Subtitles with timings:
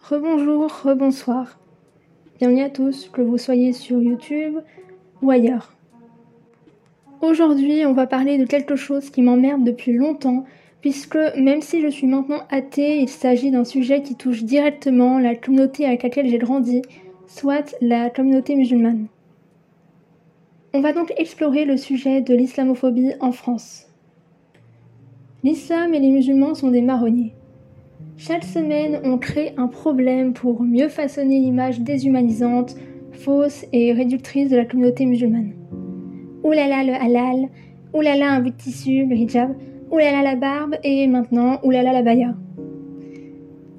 [0.00, 1.58] Rebonjour, rebonsoir.
[2.38, 4.58] Bienvenue à tous, que vous soyez sur YouTube
[5.20, 5.72] ou ailleurs.
[7.22, 10.44] Aujourd'hui, on va parler de quelque chose qui m'emmerde depuis longtemps,
[10.80, 15.34] puisque même si je suis maintenant athée, il s'agit d'un sujet qui touche directement la
[15.34, 16.82] communauté avec laquelle j'ai grandi,
[17.26, 19.08] soit la communauté musulmane.
[20.72, 23.87] On va donc explorer le sujet de l'islamophobie en France.
[25.44, 27.32] L'islam et les musulmans sont des marronniers.
[28.16, 32.74] Chaque semaine, on crée un problème pour mieux façonner l'image déshumanisante,
[33.12, 35.52] fausse et réductrice de la communauté musulmane.
[36.42, 37.48] Oulala le halal,
[37.94, 39.54] oulala un bout de tissu, le hijab,
[39.92, 42.34] oulala la barbe et maintenant oulala la baya.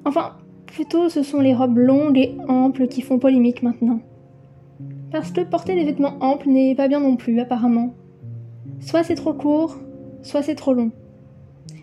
[0.06, 4.00] Enfin, plutôt ce sont les robes longues et amples qui font polémique maintenant.
[5.12, 7.92] Parce que porter des vêtements amples n'est pas bien non plus, apparemment.
[8.78, 9.76] Soit c'est trop court,
[10.22, 10.90] soit c'est trop long.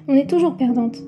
[0.10, 1.00] On est toujours perdante.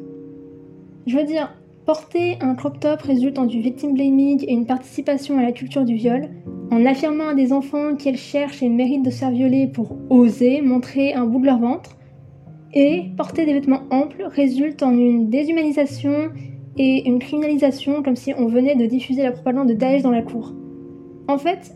[1.08, 5.38] Je veux dire, porter un crop top résulte en du victim blaming et une participation
[5.38, 6.28] à la culture du viol,
[6.70, 10.62] en affirmant à des enfants qu'elles cherchent et méritent de se faire violer pour oser
[10.62, 11.96] montrer un bout de leur ventre,
[12.74, 16.30] et porter des vêtements amples résulte en une déshumanisation
[16.78, 20.22] et une criminalisation comme si on venait de diffuser la propagande de Daesh dans la
[20.22, 20.54] cour.
[21.30, 21.74] En fait,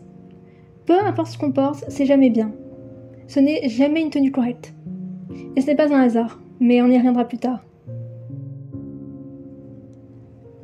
[0.84, 2.52] peu importe ce qu'on porte, c'est jamais bien.
[3.28, 4.74] Ce n'est jamais une tenue correcte.
[5.56, 7.62] Et ce n'est pas un hasard, mais on y reviendra plus tard.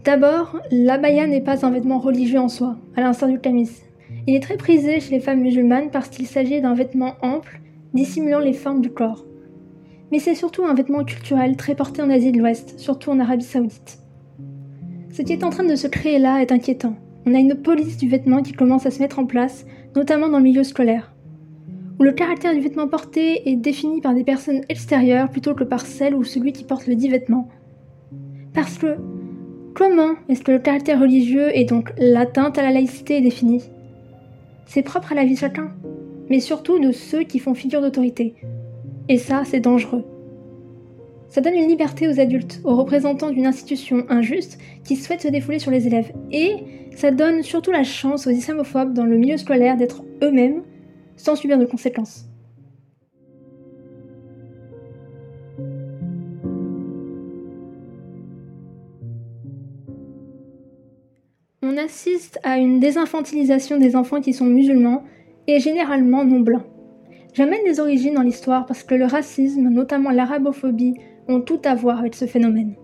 [0.03, 3.71] D'abord, l'abaya n'est pas un vêtement religieux en soi, à l'instar du camis.
[4.27, 7.61] Il est très prisé chez les femmes musulmanes parce qu'il s'agit d'un vêtement ample,
[7.93, 9.27] dissimulant les formes du corps.
[10.11, 13.45] Mais c'est surtout un vêtement culturel très porté en Asie de l'Ouest, surtout en Arabie
[13.45, 13.99] Saoudite.
[15.13, 16.95] Ce qui est en train de se créer là est inquiétant.
[17.27, 20.39] On a une police du vêtement qui commence à se mettre en place, notamment dans
[20.39, 21.13] le milieu scolaire,
[22.01, 25.87] où le caractère du vêtement porté est défini par des personnes extérieures plutôt que par
[25.87, 27.49] celle ou celui qui porte le dit vêtement.
[28.53, 28.97] Parce que
[29.75, 33.63] Comment est-ce que le caractère religieux et donc l'atteinte à la laïcité est défini?
[34.67, 35.73] C'est propre à la vie de chacun,
[36.29, 38.35] mais surtout de ceux qui font figure d'autorité.
[39.09, 40.05] Et ça, c'est dangereux.
[41.29, 45.61] Ça donne une liberté aux adultes, aux représentants d'une institution injuste qui souhaite se défouler
[45.61, 46.13] sur les élèves.
[46.33, 46.57] Et
[46.97, 50.63] ça donne surtout la chance aux islamophobes dans le milieu scolaire d'être eux-mêmes
[51.21, 52.31] sans subir de conséquences.
[61.71, 65.05] on assiste à une désinfantilisation des enfants qui sont musulmans
[65.47, 66.65] et généralement non blancs.
[67.33, 70.95] J'amène des origines dans l'histoire parce que le racisme, notamment l'arabophobie,
[71.29, 72.75] ont tout à voir avec ce phénomène.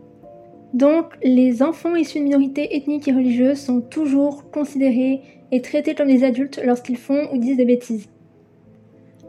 [0.72, 5.20] Donc, les enfants issus de minorités ethniques et religieuses sont toujours considérés
[5.50, 8.08] et traités comme des adultes lorsqu'ils font ou disent des bêtises.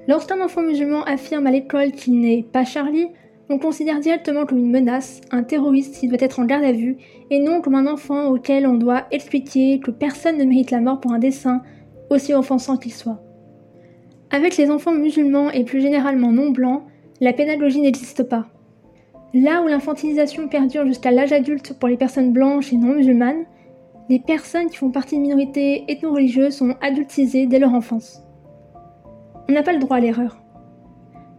[0.07, 3.07] Lorsqu'un enfant musulman affirme à l'école qu'il n'est pas Charlie,
[3.49, 6.97] on considère directement comme une menace un terroriste qui doit être en garde à vue
[7.29, 11.01] et non comme un enfant auquel on doit expliquer que personne ne mérite la mort
[11.01, 11.61] pour un dessin,
[12.09, 13.21] aussi offensant qu'il soit.
[14.31, 16.83] Avec les enfants musulmans et plus généralement non blancs,
[17.19, 18.47] la pédagogie n'existe pas.
[19.33, 23.45] Là où l'infantilisation perdure jusqu'à l'âge adulte pour les personnes blanches et non musulmanes,
[24.09, 28.23] les personnes qui font partie de minorités ethno-religieuses sont adultisées dès leur enfance.
[29.49, 30.37] On n'a pas le droit à l'erreur.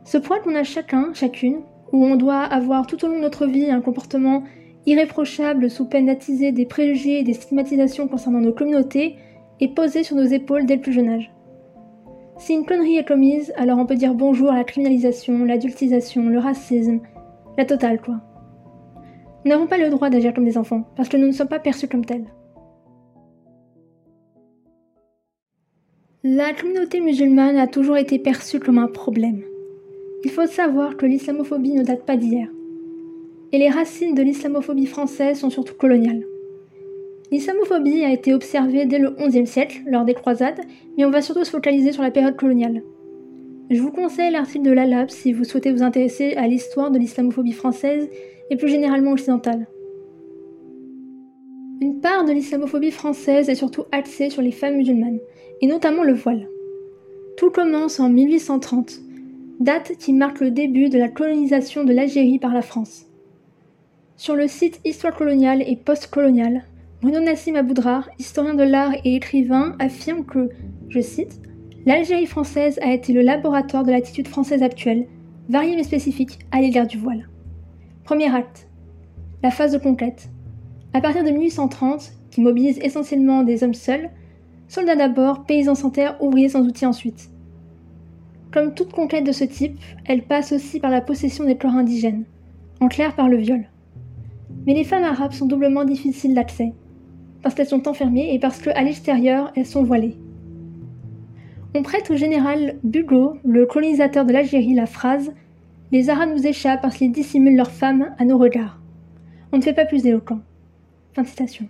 [0.05, 1.61] Ce point qu'on a chacun, chacune,
[1.93, 4.45] où on doit avoir tout au long de notre vie un comportement
[4.87, 9.17] irréprochable sous peine d'attiser des préjugés et des stigmatisations concernant nos communautés,
[9.61, 11.31] est posé sur nos épaules dès le plus jeune âge.
[12.39, 16.39] Si une connerie est commise, alors on peut dire bonjour à la criminalisation, l'adultisation, le
[16.39, 17.01] racisme,
[17.59, 18.21] la totale quoi.
[19.45, 21.59] Nous n'avons pas le droit d'agir comme des enfants, parce que nous ne sommes pas
[21.59, 22.27] perçus comme tels.
[26.25, 29.45] La communauté musulmane a toujours été perçue comme un problème.
[30.25, 32.49] Il faut savoir que l'islamophobie ne date pas d'hier.
[33.53, 36.25] Et les racines de l'islamophobie française sont surtout coloniales.
[37.31, 40.61] L'islamophobie a été observée dès le XIe siècle, lors des croisades,
[40.97, 42.83] mais on va surtout se focaliser sur la période coloniale.
[43.71, 47.53] Je vous conseille l'article de l'ALAB si vous souhaitez vous intéresser à l'histoire de l'islamophobie
[47.53, 48.09] française
[48.51, 49.69] et plus généralement occidentale.
[51.81, 55.21] Une part de l'islamophobie française est surtout axée sur les femmes musulmanes,
[55.61, 56.49] et notamment le voile.
[57.37, 59.01] Tout commence en 1830,
[59.61, 63.07] date qui marque le début de la colonisation de l'Algérie par la France.
[64.17, 66.65] Sur le site Histoire coloniale et postcoloniale,
[67.01, 70.49] Bruno Nassim Aboudrar, historien de l'art et écrivain, affirme que,
[70.89, 71.41] je cite,
[71.87, 75.07] L'Algérie française a été le laboratoire de l'attitude française actuelle,
[75.49, 77.29] variée mais spécifique, à l'égard du voile.
[78.05, 78.69] Premier acte.
[79.43, 80.29] La phase de conquête.
[80.93, 84.11] À partir de 1830, qui mobilise essentiellement des hommes seuls,
[84.69, 87.31] soldats d'abord, paysans sans terre, ouvriers sans outils ensuite.
[88.53, 92.25] Comme toute conquête de ce type, elle passe aussi par la possession des corps indigènes,
[92.81, 93.65] en clair par le viol.
[94.67, 96.73] Mais les femmes arabes sont doublement difficiles d'accès,
[97.43, 100.17] parce qu'elles sont enfermées et parce qu'à l'extérieur, elles sont voilées.
[101.75, 105.33] On prête au général Bugeaud, le colonisateur de l'Algérie, la phrase
[105.93, 108.81] Les Arabes nous échappent parce qu'ils dissimulent leurs femmes à nos regards.
[109.53, 110.41] On ne fait pas plus éloquent.
[111.15, 111.69] Fin de citation.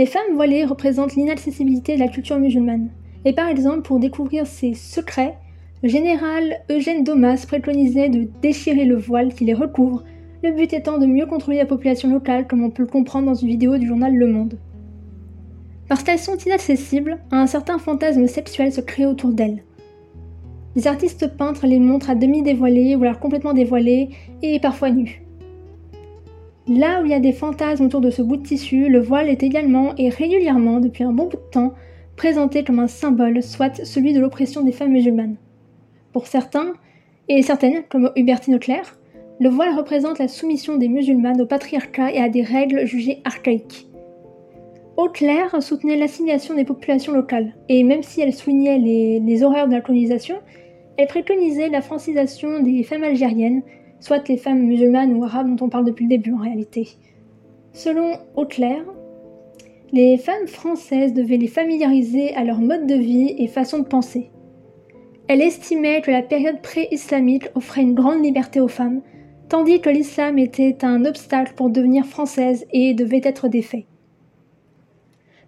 [0.00, 2.88] Les femmes voilées représentent l'inaccessibilité de la culture musulmane.
[3.26, 5.36] Et par exemple, pour découvrir ces secrets,
[5.82, 10.02] le général Eugène Domas préconisait de déchirer le voile qui les recouvre,
[10.42, 13.34] le but étant de mieux contrôler la population locale comme on peut le comprendre dans
[13.34, 14.58] une vidéo du journal Le Monde.
[15.86, 19.64] Parce qu'elles sont inaccessibles, un certain fantasme sexuel se crée autour d'elles.
[20.76, 24.08] Les artistes peintres les montrent à demi dévoilées ou alors complètement dévoilées
[24.40, 25.20] et parfois nues.
[26.68, 29.28] Là où il y a des fantasmes autour de ce bout de tissu, le voile
[29.28, 31.74] est également et régulièrement, depuis un bon bout de temps,
[32.16, 35.36] présenté comme un symbole, soit celui de l'oppression des femmes musulmanes.
[36.12, 36.74] Pour certains,
[37.28, 38.98] et certaines, comme Hubertine Auclair,
[39.40, 43.88] le voile représente la soumission des musulmanes au patriarcat et à des règles jugées archaïques.
[44.98, 49.72] Auclair soutenait l'assignation des populations locales, et même si elle soulignait les, les horreurs de
[49.72, 50.36] la colonisation,
[50.98, 53.62] elle préconisait la francisation des femmes algériennes,
[54.00, 56.88] soit les femmes musulmanes ou arabes dont on parle depuis le début en réalité.
[57.72, 58.82] Selon Auclair,
[59.92, 64.30] les femmes françaises devaient les familiariser à leur mode de vie et façon de penser.
[65.28, 69.02] Elle estimait que la période pré-islamique offrait une grande liberté aux femmes,
[69.48, 73.86] tandis que l'islam était un obstacle pour devenir française et devait être défait.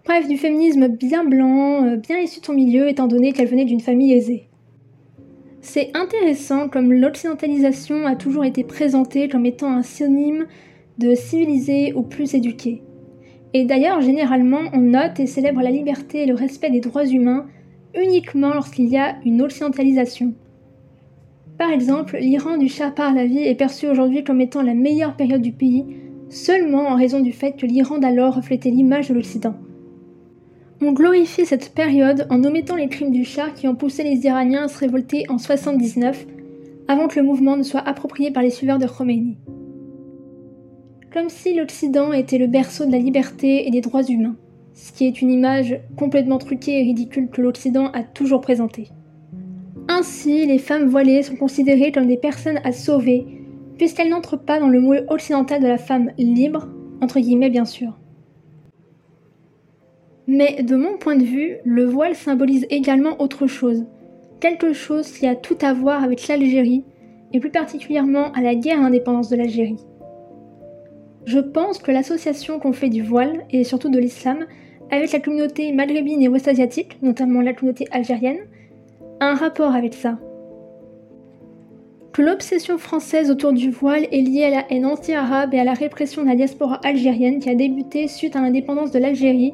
[0.05, 3.65] Bref, du féminisme bien blanc, euh, bien issu de son milieu, étant donné qu'elle venait
[3.65, 4.49] d'une famille aisée.
[5.65, 10.45] C'est intéressant comme l'occidentalisation a toujours été présentée comme étant un synonyme
[10.97, 12.83] de civilisé ou plus éduqué.
[13.53, 17.45] Et d'ailleurs, généralement, on note et célèbre la liberté et le respect des droits humains
[17.95, 20.33] uniquement lorsqu'il y a une occidentalisation.
[21.57, 25.53] Par exemple, l'Iran du Shah Pahlavi est perçu aujourd'hui comme étant la meilleure période du
[25.53, 25.85] pays,
[26.27, 29.55] seulement en raison du fait que l'Iran d'alors reflétait l'image de l'Occident.
[30.85, 34.65] On glorifie cette période en omettant les crimes du Shah qui ont poussé les Iraniens
[34.65, 36.27] à se révolter en 79,
[36.89, 39.37] avant que le mouvement ne soit approprié par les suiveurs de Khomeini.
[41.13, 44.35] Comme si l'Occident était le berceau de la liberté et des droits humains,
[44.73, 48.89] ce qui est une image complètement truquée et ridicule que l'Occident a toujours présentée.
[49.87, 53.25] Ainsi, les femmes voilées sont considérées comme des personnes à sauver,
[53.77, 56.67] puisqu'elles n'entrent pas dans le moule occidental de la femme libre,
[56.99, 57.97] entre guillemets bien sûr.
[60.27, 63.85] Mais de mon point de vue, le voile symbolise également autre chose,
[64.39, 66.85] quelque chose qui a tout à voir avec l'Algérie,
[67.33, 69.83] et plus particulièrement à la guerre indépendance de l'Algérie.
[71.25, 74.45] Je pense que l'association qu'on fait du voile, et surtout de l'islam,
[74.91, 78.39] avec la communauté maghrébine et ouest-asiatique, notamment la communauté algérienne,
[79.19, 80.19] a un rapport avec ça.
[82.13, 85.73] Que l'obsession française autour du voile est liée à la haine anti-arabe et à la
[85.73, 89.53] répression de la diaspora algérienne qui a débuté suite à l'indépendance de l'Algérie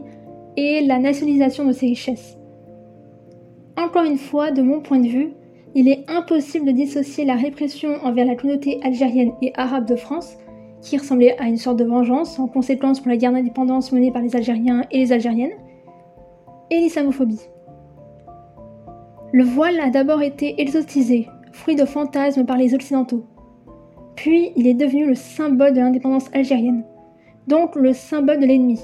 [0.60, 2.38] et la nationalisation de ses richesses.
[3.78, 5.32] Encore une fois, de mon point de vue,
[5.74, 10.38] il est impossible de dissocier la répression envers la communauté algérienne et arabe de France,
[10.82, 14.22] qui ressemblait à une sorte de vengeance en conséquence pour la guerre d'indépendance menée par
[14.22, 15.58] les Algériens et les Algériennes,
[16.72, 17.48] et l'islamophobie.
[19.32, 23.24] Le voile a d'abord été exotisé, fruit de fantasmes par les Occidentaux.
[24.16, 26.84] Puis il est devenu le symbole de l'indépendance algérienne,
[27.48, 28.80] donc le symbole de l'ennemi.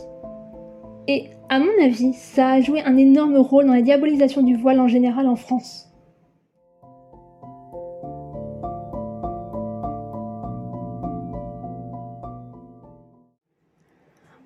[1.08, 4.80] Et à mon avis, ça a joué un énorme rôle dans la diabolisation du voile
[4.80, 5.92] en général en France.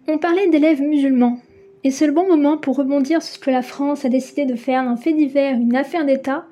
[0.08, 1.38] On parlait d'élèves musulmans,
[1.84, 4.56] et c'est le bon moment pour rebondir sur ce que la France a décidé de
[4.56, 6.46] faire d'un fait divers une affaire d'État,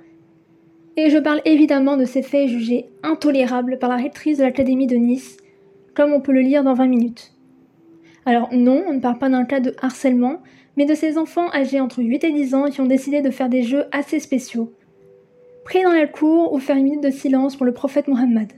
[0.95, 4.95] et je parle évidemment de ces faits jugés intolérables par la rectrice de l'Académie de
[4.95, 5.37] Nice,
[5.95, 7.36] comme on peut le lire dans 20 minutes.
[8.27, 10.43] Alors non, on ne parle pas d'un cas de harcèlement,
[10.75, 13.47] mais de ces enfants âgés entre 8 et 10 ans qui ont décidé de faire
[13.47, 14.73] des jeux assez spéciaux.
[15.63, 18.51] Pris dans la cour ou faire une minute de silence pour le prophète Mohammed.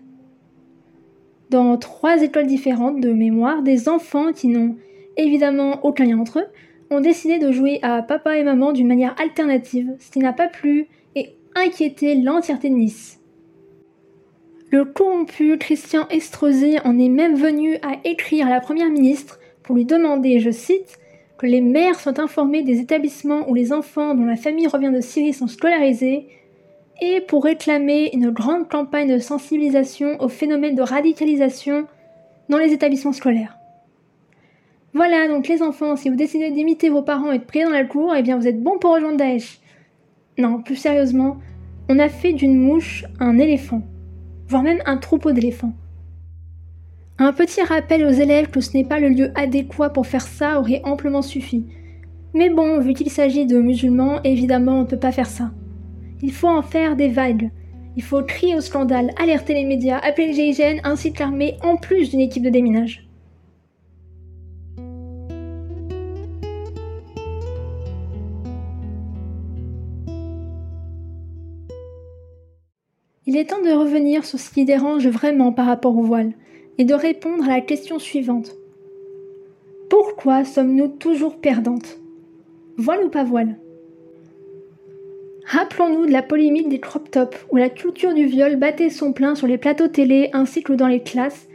[1.52, 4.76] Dans trois écoles différentes de mémoire, des enfants qui n'ont
[5.18, 6.48] évidemment aucun lien entre eux
[6.90, 10.48] ont décidé de jouer à papa et maman d'une manière alternative, ce qui n'a pas
[10.48, 13.20] plu et inquiété l'entièreté de Nice.
[14.72, 19.76] Le corrompu Christian Estrosi en est même venu à écrire à la première ministre pour
[19.76, 20.98] lui demander, je cite,
[21.38, 25.00] que les mères soient informées des établissements où les enfants dont la famille revient de
[25.00, 26.28] Syrie sont scolarisés,
[27.04, 31.86] et pour réclamer une grande campagne de sensibilisation au phénomène de radicalisation
[32.50, 33.60] dans les établissements scolaires.
[34.96, 37.86] Voilà, donc les enfants, si vous décidez d'imiter vos parents et de prier dans la
[37.86, 39.60] cour, eh bien vous êtes bons pour rejoindre Daesh.
[40.40, 41.38] Non, plus sérieusement,
[41.90, 43.84] on a fait d'une mouche un éléphant,
[44.48, 45.74] voire même un troupeau d'éléphants.
[47.22, 50.58] Un petit rappel aux élèves que ce n'est pas le lieu adéquat pour faire ça
[50.58, 51.66] aurait amplement suffi.
[52.34, 55.52] Mais bon, vu qu'il s'agit de musulmans, évidemment on ne peut pas faire ça.
[56.22, 57.52] Il faut en faire des vagues.
[57.98, 61.76] Il faut crier au scandale, alerter les médias, appeler le GIGN ainsi que l'armée en
[61.76, 63.06] plus d'une équipe de déminage.
[73.26, 76.32] Il est temps de revenir sur ce qui dérange vraiment par rapport au voile
[76.80, 78.56] et de répondre à la question suivante.
[79.90, 82.00] Pourquoi sommes-nous toujours perdantes?
[82.78, 83.58] Voile ou pas voile?
[85.46, 89.36] Rappelons-nous de la polémique des crop tops, où la culture du viol battait son plein
[89.36, 91.50] sur les plateaux télé ainsi que dans les classes,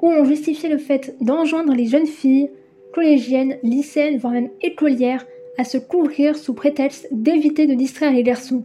[0.00, 2.50] où on justifiait le fait d'enjoindre les jeunes filles,
[2.92, 5.26] collégiennes, lycéennes, voire même écolières,
[5.58, 8.64] à se couvrir sous prétexte d'éviter de distraire les garçons.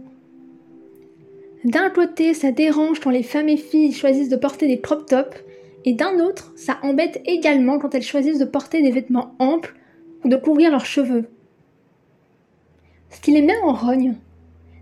[1.63, 5.37] D'un côté, ça dérange quand les femmes et filles choisissent de porter des crop tops,
[5.85, 9.75] et d'un autre, ça embête également quand elles choisissent de porter des vêtements amples
[10.23, 11.29] ou de couvrir leurs cheveux.
[13.09, 14.15] Ce qui les met en rogne,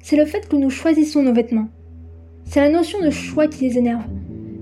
[0.02, 1.70] c'est le fait que nous choisissons nos vêtements.
[2.46, 4.04] C'est la notion de choix qui les énerve.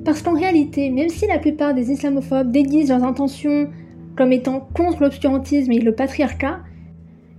[0.06, 3.70] Parce qu'en réalité, même si la plupart des islamophobes déguisent leurs intentions
[4.16, 6.60] comme étant contre l'obscurantisme et le patriarcat,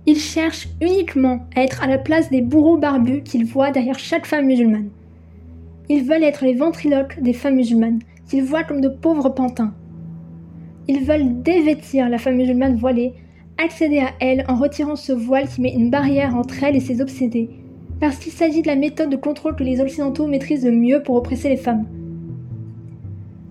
[0.05, 4.25] ils cherchent uniquement à être à la place des bourreaux barbus qu'ils voient derrière chaque
[4.25, 4.89] femme musulmane.
[5.89, 9.73] Ils veulent être les ventriloques des femmes musulmanes, qu'ils voient comme de pauvres pantins.
[10.87, 13.13] Ils veulent dévêtir la femme musulmane voilée,
[13.57, 17.01] accéder à elle en retirant ce voile qui met une barrière entre elle et ses
[17.01, 17.49] obsédés,
[17.99, 21.15] parce qu'il s'agit de la méthode de contrôle que les Occidentaux maîtrisent le mieux pour
[21.15, 21.85] oppresser les femmes.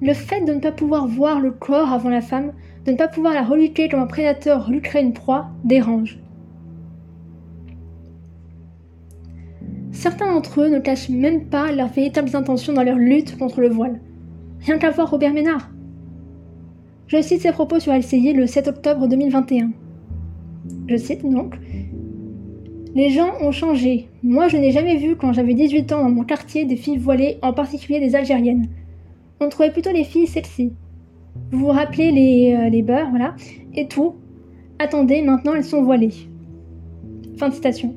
[0.01, 2.53] Le fait de ne pas pouvoir voir le corps avant la femme,
[2.87, 6.21] de ne pas pouvoir la reluquer comme un prédateur reluquerait une proie, dérange.
[9.91, 13.69] Certains d'entre eux ne cachent même pas leurs véritables intentions dans leur lutte contre le
[13.69, 14.01] voile.
[14.61, 15.71] Rien qu'à voir Robert Ménard.
[17.07, 19.71] Je cite ses propos sur LCI le 7 octobre 2021.
[20.89, 21.59] Je cite donc
[22.95, 24.09] Les gens ont changé.
[24.23, 27.39] Moi, je n'ai jamais vu quand j'avais 18 ans dans mon quartier des filles voilées,
[27.43, 28.69] en particulier des Algériennes.
[29.41, 30.73] On trouvait plutôt les filles sexy.
[31.51, 33.35] Vous vous rappelez les, euh, les beurs, voilà,
[33.75, 34.17] et tout.
[34.79, 36.13] Attendez, maintenant elles sont voilées.
[37.37, 37.95] Fin de citation.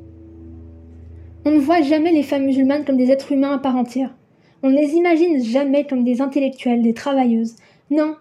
[1.44, 4.15] On ne voit jamais les femmes musulmanes comme des êtres humains à part entière.
[4.63, 7.56] On ne les imagine jamais comme des intellectuelles, des travailleuses.
[7.89, 8.15] Non.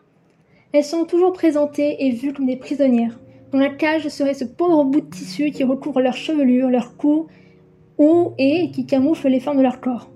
[0.73, 3.19] Elles sont toujours présentées et vues comme des prisonnières,
[3.53, 7.27] dont la cage serait ce pauvre bout de tissu qui recouvre leur chevelure, leur cou,
[7.99, 10.11] ou et qui camoufle les formes de leur corps.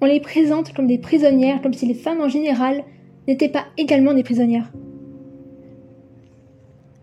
[0.00, 2.84] On les présente comme des prisonnières, comme si les femmes en général
[3.28, 4.72] n'étaient pas également des prisonnières.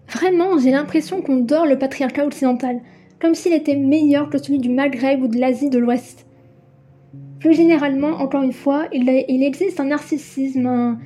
[0.10, 2.82] Vraiment, j'ai l'impression qu'on dort le patriarcat occidental,
[3.20, 6.27] comme s'il était meilleur que celui du Maghreb ou de l'Asie de l'Ouest.
[7.48, 9.08] Plus généralement, encore une fois, il,
[9.42, 10.98] existe un narcissisme,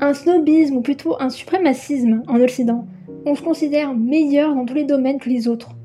[0.00, 2.88] un, snobisme ou plutôt un suprémacisme en Occident.
[3.24, 5.76] On se considère meilleur dans tous les domaines que les autres.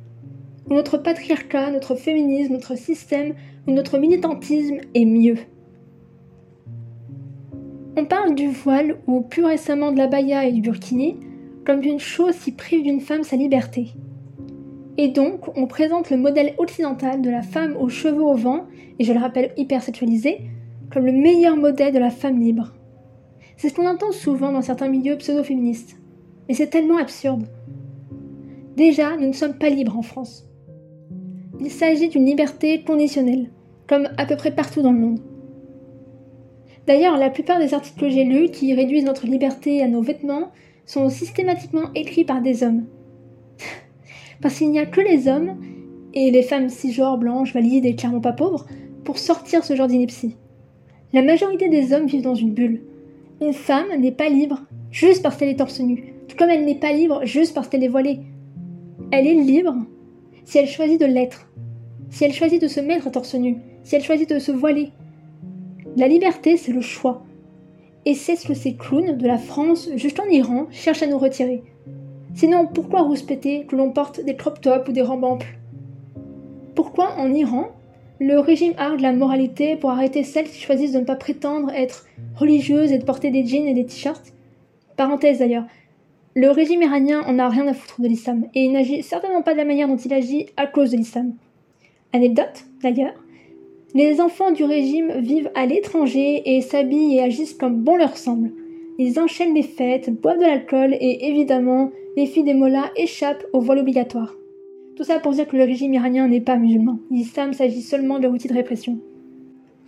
[0.72, 3.36] Notre patriarcat, notre féminisme, notre système
[3.68, 5.38] ou notre militantisme est mieux.
[7.96, 11.18] On parle du voile ou plus récemment de la baya et du burkini
[11.64, 13.90] comme d'une chose qui prive d'une femme sa liberté.
[14.98, 18.66] Et donc, on présente le modèle occidental de la femme aux cheveux au vent,
[19.00, 20.42] et je le rappelle hypersexualisée,
[20.92, 22.74] comme le meilleur modèle de la femme libre.
[23.58, 25.98] C'est ce qu'on entend souvent dans certains milieux pseudo-féministes.
[26.48, 27.48] Mais c'est tellement absurde.
[28.76, 30.48] Déjà, nous ne sommes pas libres en France.
[31.60, 33.50] Il s'agit d'une liberté conditionnelle,
[33.88, 35.20] comme à peu près partout dans le monde.
[36.86, 40.52] D'ailleurs, la plupart des articles que j'ai lus qui réduisent notre liberté à nos vêtements
[40.86, 42.86] sont systématiquement écrits par des hommes,
[44.42, 45.58] parce qu'il n'y a que les hommes,
[46.16, 48.66] et les femmes cisgenres, blanches, valides et clairement pas pauvres,
[49.06, 50.36] pour sortir ce genre d'ineptie.
[51.14, 52.82] La majorité des hommes vivent dans une bulle.
[53.40, 56.76] Une femme n'est pas libre juste parce qu'elle est torse nu, tout comme elle n'est
[56.76, 58.20] pas libre juste parce qu'elle est voilée.
[59.12, 59.76] Elle est libre
[60.44, 61.48] si elle choisit de l'être,
[62.10, 64.90] si elle choisit de se mettre torse nu, si elle choisit de se voiler.
[65.96, 67.24] La liberté, c'est le choix.
[68.06, 71.18] Et c'est ce que ces clowns de la France, juste en Iran, cherchent à nous
[71.18, 71.64] retirer.
[72.34, 75.58] Sinon, pourquoi rouspéter que l'on porte des crop tops ou des robes amples
[76.76, 77.70] Pourquoi en Iran,
[78.20, 82.06] le régime argue la moralité pour arrêter celles qui choisissent de ne pas prétendre être
[82.36, 84.34] religieuses et de porter des jeans et des t-shirts
[84.96, 85.66] Parenthèse d'ailleurs,
[86.36, 89.54] le régime iranien en a rien à foutre de l'islam et il n'agit certainement pas
[89.54, 91.34] de la manière dont il agit à cause de l'islam.
[92.14, 93.14] Anecdote d'ailleurs,
[93.94, 98.52] les enfants du régime vivent à l'étranger et s'habillent et agissent comme bon leur semble.
[98.98, 103.60] Ils enchaînent les fêtes, boivent de l'alcool et évidemment, les filles des mollahs échappent au
[103.60, 104.34] voile obligatoire.
[104.96, 107.00] Tout ça pour dire que le régime iranien n'est pas musulman.
[107.12, 109.00] L'islam s'agit seulement de l'outil de répression.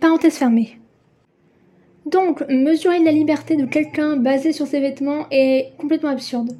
[0.00, 0.78] Parenthèse fermée.
[2.04, 6.56] Donc, mesurer la liberté de quelqu'un basé sur ses vêtements est complètement absurde.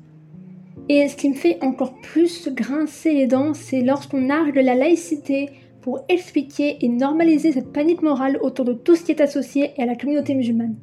[0.88, 5.50] Et ce qui me fait encore plus grincer les dents, c'est lorsqu'on argue la laïcité
[5.83, 9.85] pour expliquer et normaliser cette panique morale autour de tout ce qui est associé à
[9.85, 10.76] la communauté musulmane.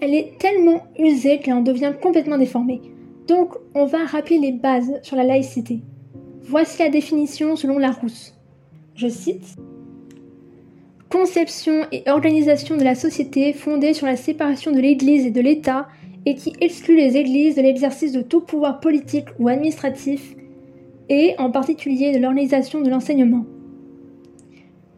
[0.00, 2.82] Elle est tellement usée qu'elle en devient complètement déformée.
[3.28, 5.80] Donc, on va rappeler les bases sur la laïcité.
[6.48, 8.32] Voici la définition selon Larousse.
[8.94, 9.56] Je cite
[11.10, 15.88] Conception et organisation de la société fondée sur la séparation de l'Église et de l'État
[16.24, 20.36] et qui exclut les Églises de l'exercice de tout pouvoir politique ou administratif
[21.08, 23.44] et en particulier de l'organisation de l'enseignement.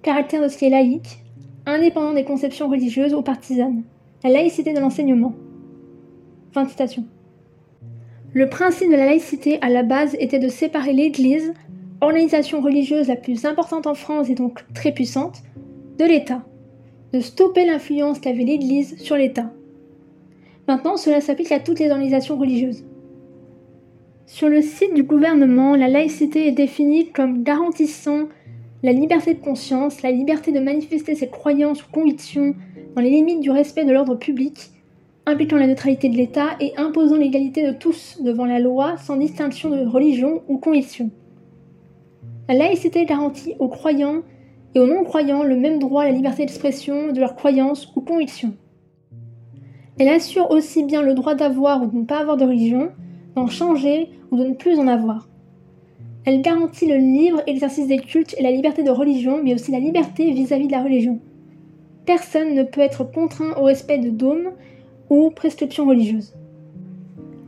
[0.02, 1.18] Caractère de ce qui est laïque,
[1.64, 3.84] indépendant des conceptions religieuses ou partisanes.
[4.22, 5.34] La laïcité de l'enseignement.
[6.52, 7.04] Fin de citation.
[8.38, 11.52] Le principe de la laïcité à la base était de séparer l'Église,
[12.00, 15.42] organisation religieuse la plus importante en France et donc très puissante,
[15.98, 16.44] de l'État,
[17.12, 19.50] de stopper l'influence qu'avait l'Église sur l'État.
[20.68, 22.84] Maintenant, cela s'applique à toutes les organisations religieuses.
[24.26, 28.28] Sur le site du gouvernement, la laïcité est définie comme garantissant
[28.84, 32.54] la liberté de conscience, la liberté de manifester ses croyances ou convictions
[32.94, 34.70] dans les limites du respect de l'ordre public,
[35.28, 39.68] impliquant la neutralité de l'État et imposant l'égalité de tous devant la loi sans distinction
[39.68, 41.10] de religion ou conviction.
[42.48, 44.22] La laïcité garantit aux croyants
[44.74, 48.54] et aux non-croyants le même droit à la liberté d'expression de leurs croyances ou convictions.
[49.98, 52.90] Elle assure aussi bien le droit d'avoir ou de ne pas avoir de religion,
[53.34, 55.28] d'en changer ou de ne plus en avoir.
[56.24, 59.80] Elle garantit le libre exercice des cultes et la liberté de religion, mais aussi la
[59.80, 61.20] liberté vis-à-vis de la religion.
[62.06, 64.52] Personne ne peut être contraint au respect de dômes
[65.10, 66.34] ou prescriptions religieuses.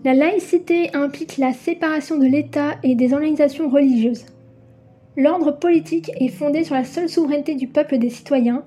[0.04, 4.24] La laïcité implique la séparation de l'État et des organisations religieuses.
[5.16, 8.64] L'ordre politique est fondé sur la seule souveraineté du peuple et des citoyens,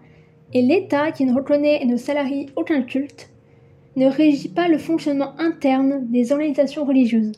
[0.54, 3.30] et l'État, qui ne reconnaît et ne salarie aucun culte,
[3.96, 7.32] ne régit pas le fonctionnement interne des organisations religieuses.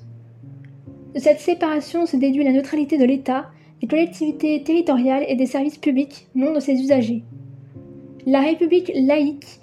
[1.14, 3.46] De cette séparation se déduit la neutralité de l'État,
[3.80, 7.24] des collectivités territoriales et des services publics, non de ses usagers.
[8.26, 9.62] La République laïque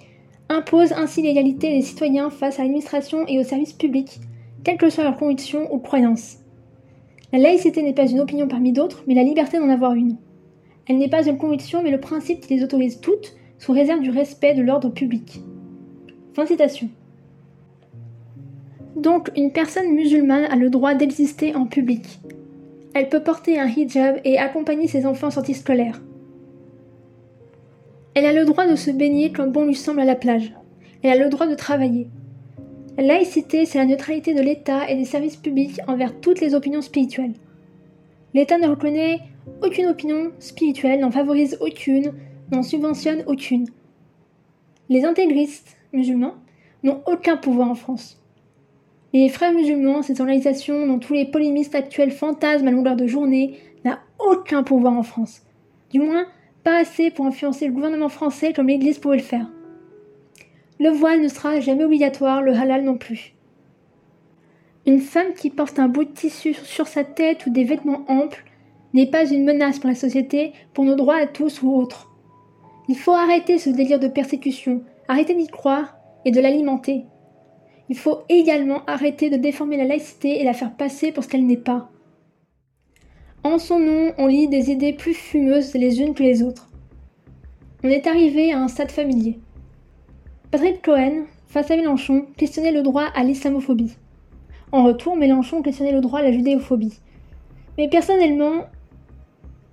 [0.49, 4.19] impose ainsi l'égalité des citoyens face à l'administration et aux services publics,
[4.63, 6.37] quelles que soient leurs convictions ou croyances.
[7.31, 10.17] La laïcité n'est pas une opinion parmi d'autres, mais la liberté d'en avoir une.
[10.87, 14.09] Elle n'est pas une conviction, mais le principe qui les autorise toutes, sous réserve du
[14.09, 15.41] respect de l'ordre public.
[16.33, 16.89] Fin citation.
[18.95, 22.19] Donc, une personne musulmane a le droit d'exister en public.
[22.93, 25.99] Elle peut porter un hijab et accompagner ses enfants en sortie scolaire.
[28.15, 30.53] Elle a le droit de se baigner comme bon lui semble à la plage.
[31.01, 32.07] Elle a le droit de travailler.
[32.97, 36.81] La laïcité, c'est la neutralité de l'État et des services publics envers toutes les opinions
[36.81, 37.33] spirituelles.
[38.35, 39.19] L'État ne reconnaît
[39.63, 42.13] aucune opinion spirituelle, n'en favorise aucune,
[42.51, 43.67] n'en subventionne aucune.
[44.89, 46.35] Les intégristes musulmans
[46.83, 48.21] n'ont aucun pouvoir en France.
[49.13, 53.57] Les frères musulmans, cette organisation dont tous les polémistes actuels fantasment à longueur de journée,
[53.85, 55.41] n'a aucun pouvoir en France.
[55.91, 56.25] Du moins,
[56.63, 59.51] pas assez pour influencer le gouvernement français comme l'Église pouvait le faire.
[60.79, 63.33] Le voile ne sera jamais obligatoire, le halal non plus.
[64.85, 68.43] Une femme qui porte un bout de tissu sur sa tête ou des vêtements amples
[68.93, 72.09] n'est pas une menace pour la société, pour nos droits à tous ou autres.
[72.89, 75.95] Il faut arrêter ce délire de persécution, arrêter d'y croire
[76.25, 77.05] et de l'alimenter.
[77.89, 81.45] Il faut également arrêter de déformer la laïcité et la faire passer pour ce qu'elle
[81.45, 81.89] n'est pas.
[83.45, 86.69] En son nom, on lit des idées plus fumeuses les unes que les autres.
[87.83, 89.37] On est arrivé à un stade familier.
[90.49, 93.97] Patrick Cohen, face à Mélenchon, questionnait le droit à l'islamophobie.
[94.71, 97.01] En retour, Mélenchon questionnait le droit à la judéophobie.
[97.77, 98.65] Mais personnellement,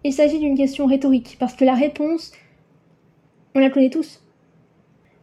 [0.02, 2.32] il s'agit d'une question rhétorique, parce que la réponse,
[3.54, 4.20] on la connaît tous.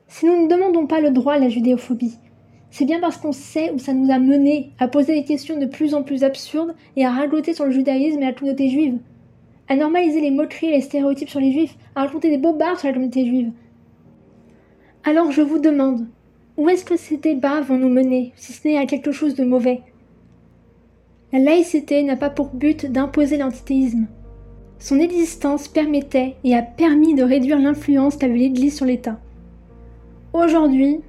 [0.07, 2.17] Si nous ne demandons pas le droit à la judéophobie,
[2.69, 5.65] c'est bien parce qu'on sait où ça nous a mené à poser des questions de
[5.65, 8.97] plus en plus absurdes et à ragoter sur le judaïsme et la communauté juive,
[9.67, 12.87] à normaliser les moqueries et les stéréotypes sur les juifs, à raconter des bobards sur
[12.87, 13.51] la communauté juive,
[15.07, 16.05] alors je vous demande,
[16.57, 19.45] où est-ce que ces débats vont nous mener, si ce n'est à quelque chose de
[19.45, 19.79] mauvais?
[21.31, 24.07] La laïcité n'a pas pour but d'imposer l'antithéisme.
[24.79, 29.17] Son existence permettait et a permis de réduire l'influence qu'avait l'Église sur l'État.
[30.33, 30.99] Aujourd'hui,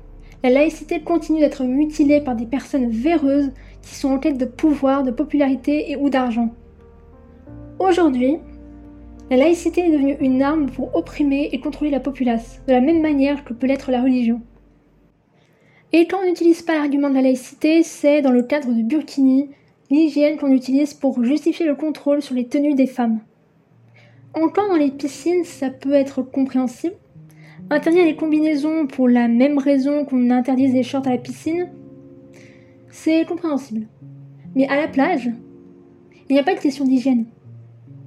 [0.42, 3.50] la laïcité continue d'être mutilée par des personnes véreuses
[3.82, 6.50] qui sont en quête de pouvoir, de popularité et ou d'argent.
[7.78, 8.38] Aujourd'hui,
[9.30, 13.02] la laïcité est devenue une arme pour opprimer et contrôler la populace, de la même
[13.02, 14.40] manière que peut l'être la religion.
[15.92, 19.50] Et quand on n'utilise pas l'argument de la laïcité, c'est dans le cadre de Burkini,
[19.90, 23.20] l'hygiène qu'on utilise pour justifier le contrôle sur les tenues des femmes.
[24.34, 26.94] Encore dans les piscines, ça peut être compréhensible.
[27.70, 31.68] Interdire les combinaisons pour la même raison qu'on interdise les shorts à la piscine,
[32.90, 33.86] c'est compréhensible.
[34.54, 35.30] Mais à la plage,
[36.28, 37.26] il n'y a pas de question d'hygiène.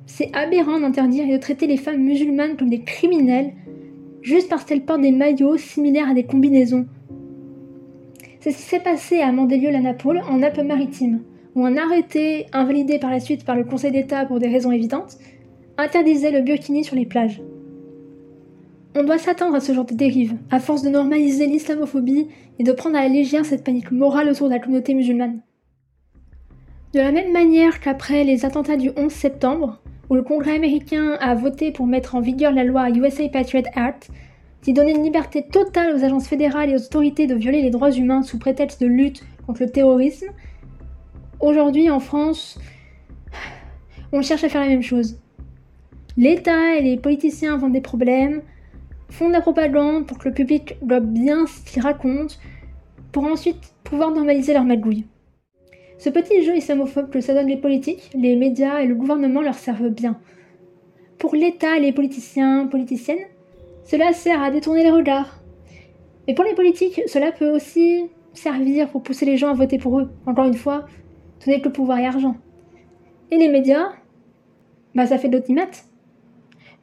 [0.07, 3.53] C'est aberrant d'interdire et de traiter les femmes musulmanes comme des criminels
[4.21, 6.87] juste parce qu'elles portent des maillots similaires à des combinaisons.
[8.39, 11.21] C'est ce qui s'est passé à Mandelieu-la-Napoule, en Alpes-Maritimes,
[11.55, 15.17] où un arrêté, invalidé par la suite par le Conseil d'État pour des raisons évidentes,
[15.77, 17.41] interdisait le burkini sur les plages.
[18.93, 22.27] On doit s'attendre à ce genre de dérive, à force de normaliser l'islamophobie
[22.59, 25.39] et de prendre à la légère cette panique morale autour de la communauté musulmane.
[26.93, 31.35] De la même manière qu'après les attentats du 11 septembre, où le Congrès américain a
[31.35, 34.09] voté pour mettre en vigueur la loi USA Patriot Act,
[34.61, 37.91] qui donnait une liberté totale aux agences fédérales et aux autorités de violer les droits
[37.91, 40.27] humains sous prétexte de lutte contre le terrorisme,
[41.39, 42.59] aujourd'hui en France,
[44.11, 45.17] on cherche à faire la même chose.
[46.17, 48.41] L'État et les politiciens vendent des problèmes,
[49.11, 52.35] font de la propagande pour que le public voit bien ce qu'ils racontent,
[53.11, 55.05] pour ensuite pouvoir normaliser leur magouille.
[55.97, 59.53] Ce petit jeu islamophobe que ça donne les politiques, les médias et le gouvernement leur
[59.53, 60.17] servent bien.
[61.19, 63.27] Pour l'État et les politiciens, politiciennes,
[63.83, 65.43] cela sert à détourner les regards.
[66.27, 69.99] Mais pour les politiques, cela peut aussi servir pour pousser les gens à voter pour
[69.99, 70.09] eux.
[70.25, 70.85] Encore une fois,
[71.39, 72.37] ce n'est que pouvoir et argent.
[73.29, 73.91] Et les médias,
[74.95, 75.85] bah ça fait de l'automate.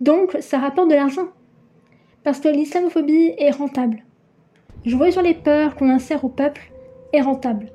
[0.00, 1.28] Donc ça rapporte de l'argent.
[2.24, 4.04] Parce que l'islamophobie est rentable.
[4.84, 6.72] Jouer sur les peurs qu'on insère au peuple
[7.12, 7.68] est rentable.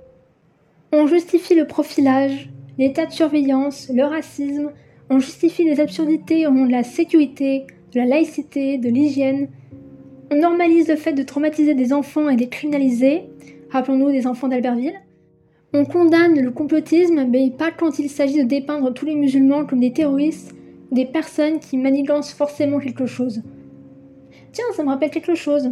[0.92, 4.72] On justifie le profilage, l'état de surveillance, le racisme,
[5.10, 9.50] on justifie des absurdités au nom de la sécurité, de la laïcité, de l'hygiène.
[10.32, 13.24] On normalise le fait de traumatiser des enfants et de les criminaliser,
[13.70, 15.00] rappelons-nous des enfants d'Albertville.
[15.74, 19.80] On condamne le complotisme, mais pas quand il s'agit de dépeindre tous les musulmans comme
[19.80, 20.54] des terroristes
[20.92, 23.42] des personnes qui manigancent forcément quelque chose.
[24.54, 25.72] Tiens, ça me rappelle quelque chose.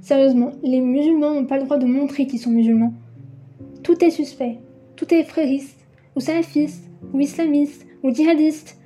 [0.00, 2.94] Sérieusement, les musulmans n'ont pas le droit de montrer qu'ils sont musulmans.
[3.82, 4.58] Tout est suspect.
[4.94, 8.78] Tout est frériste, ou salafiste, ou islamiste, ou djihadiste.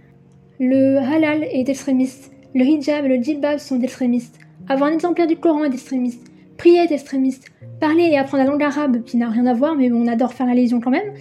[0.59, 2.33] Le halal est extrémiste.
[2.55, 4.39] Le hijab et le djilbab sont extrémistes.
[4.67, 6.33] Avoir un exemplaire du Coran est extrémiste.
[6.57, 7.53] Prier est extrémiste.
[7.81, 10.47] Parler et apprendre la langue arabe, qui n'a rien à voir, mais on adore faire
[10.47, 11.13] la lésion quand même,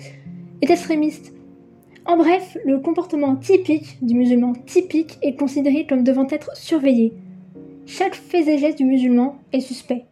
[0.62, 1.34] est extrémiste.
[2.06, 7.12] En bref, le comportement typique du musulman typique est considéré comme devant être surveillé.
[7.88, 10.06] Chaque fait et geste du musulman est suspect.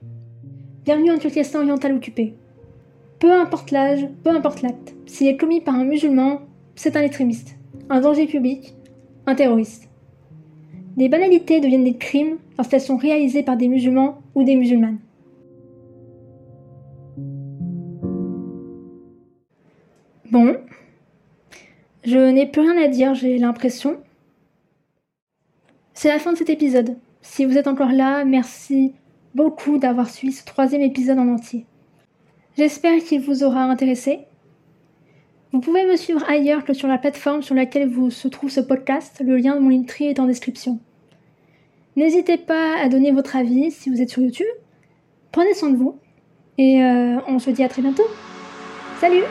[0.85, 2.35] Bienvenue en Turkestan oriental occupé.
[3.17, 6.41] Peu importe l'âge, peu importe l'acte, s'il est commis par un musulman,
[6.75, 7.57] c'est un extrémiste,
[7.89, 8.75] un danger public,
[9.25, 9.89] un terroriste.
[10.97, 14.99] Des banalités deviennent des crimes lorsqu'elles sont réalisées par des musulmans ou des musulmanes.
[20.31, 20.57] Bon,
[22.05, 23.97] je n'ai plus rien à dire, j'ai l'impression.
[25.95, 26.97] C'est la fin de cet épisode.
[27.23, 28.93] Si vous êtes encore là, merci
[29.33, 31.65] beaucoup d'avoir suivi ce troisième épisode en entier.
[32.57, 34.19] J'espère qu'il vous aura intéressé.
[35.53, 38.59] Vous pouvez me suivre ailleurs que sur la plateforme sur laquelle vous se trouve ce
[38.59, 39.21] podcast.
[39.25, 40.79] Le lien de mon Linktree est en description.
[41.95, 44.47] N'hésitez pas à donner votre avis si vous êtes sur YouTube.
[45.31, 45.97] Prenez soin de vous.
[46.57, 48.05] Et euh, on se dit à très bientôt.
[48.99, 49.23] Salut